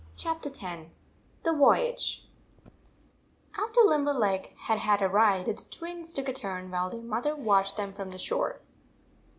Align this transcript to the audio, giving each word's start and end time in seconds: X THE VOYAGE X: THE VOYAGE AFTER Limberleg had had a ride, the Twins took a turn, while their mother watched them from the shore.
X 0.15 0.23
THE 0.23 0.49
VOYAGE 0.49 0.65
X: 0.65 0.91
THE 1.43 1.53
VOYAGE 1.53 2.27
AFTER 3.59 3.81
Limberleg 3.85 4.57
had 4.61 4.79
had 4.79 4.99
a 5.03 5.07
ride, 5.07 5.45
the 5.45 5.53
Twins 5.53 6.11
took 6.15 6.27
a 6.27 6.33
turn, 6.33 6.71
while 6.71 6.89
their 6.89 7.03
mother 7.03 7.35
watched 7.35 7.77
them 7.77 7.93
from 7.93 8.09
the 8.09 8.17
shore. 8.17 8.61